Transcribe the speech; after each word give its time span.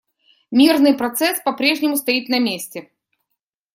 Мирный 0.49 0.95
процесс 0.95 1.39
попрежнему 1.43 1.95
стоит 1.95 2.27
на 2.27 2.39
месте. 2.39 2.89